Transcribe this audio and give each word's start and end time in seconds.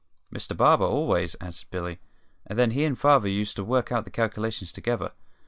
"Mr 0.33 0.57
Barber, 0.57 0.83
always," 0.85 1.35
answered 1.35 1.69
Billy; 1.69 1.99
"and 2.47 2.57
then 2.57 2.71
he 2.71 2.85
and 2.85 2.97
Father 2.97 3.29
used 3.29 3.55
to 3.57 3.63
work 3.63 3.91
out 3.91 4.03
the 4.03 4.09
calculations 4.09 4.71
together. 4.71 5.11